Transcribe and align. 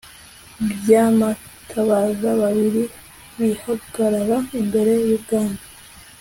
by 0.77 0.91
amatabaza 1.07 2.29
bibiri 2.57 2.83
bihagarara 3.37 4.37
imbere 4.59 4.93
y 5.07 5.11
Umwami 5.19 5.61